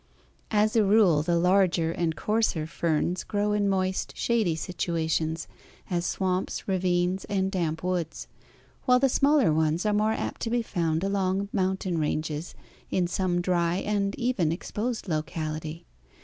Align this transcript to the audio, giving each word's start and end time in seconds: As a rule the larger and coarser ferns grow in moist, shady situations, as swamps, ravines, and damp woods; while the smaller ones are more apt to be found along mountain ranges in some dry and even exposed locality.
As 0.49 0.75
a 0.75 0.83
rule 0.83 1.21
the 1.21 1.37
larger 1.37 1.91
and 1.91 2.15
coarser 2.15 2.65
ferns 2.65 3.23
grow 3.23 3.51
in 3.53 3.69
moist, 3.69 4.13
shady 4.17 4.55
situations, 4.55 5.47
as 5.91 6.07
swamps, 6.07 6.67
ravines, 6.67 7.23
and 7.25 7.51
damp 7.51 7.83
woods; 7.83 8.25
while 8.85 8.97
the 8.97 9.07
smaller 9.09 9.53
ones 9.53 9.85
are 9.85 9.93
more 9.93 10.13
apt 10.13 10.41
to 10.41 10.49
be 10.49 10.63
found 10.63 11.03
along 11.03 11.49
mountain 11.53 11.99
ranges 11.99 12.55
in 12.89 13.05
some 13.05 13.41
dry 13.41 13.75
and 13.75 14.17
even 14.17 14.51
exposed 14.51 15.07
locality. 15.07 15.85